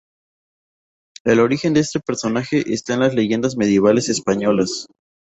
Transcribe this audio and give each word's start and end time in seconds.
El 1.25 1.39
origen 1.39 1.75
de 1.75 1.81
este 1.81 1.99
personaje 1.99 2.73
está 2.73 2.95
en 2.95 3.01
las 3.01 3.13
leyendas 3.13 3.55
medievales 3.55 4.09
españolas. 4.09 4.87